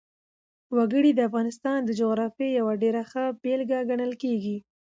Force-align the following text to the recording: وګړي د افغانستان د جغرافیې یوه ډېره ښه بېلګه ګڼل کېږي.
وګړي 0.75 1.11
د 1.15 1.19
افغانستان 1.29 1.79
د 1.85 1.89
جغرافیې 1.99 2.49
یوه 2.59 2.73
ډېره 2.83 3.01
ښه 3.11 3.23
بېلګه 3.43 3.79
ګڼل 3.89 4.11
کېږي. 4.23 4.57